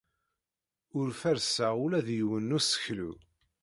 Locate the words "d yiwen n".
2.05-2.55